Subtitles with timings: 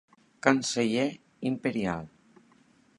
[0.45, 1.05] Canceller
[1.51, 2.09] imperial